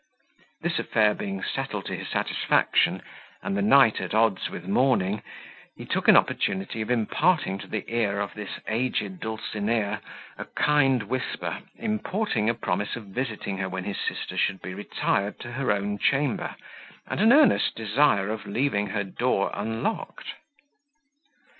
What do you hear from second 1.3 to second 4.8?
settled to his satisfaction, and the night at odds with